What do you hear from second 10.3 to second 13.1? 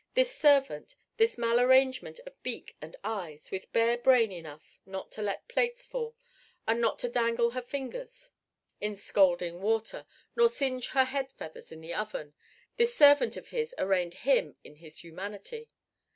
nor singe her head feathers in the oven this